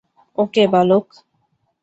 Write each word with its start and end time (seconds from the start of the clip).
ওকে, 0.37 0.63
বালক। 0.67 1.07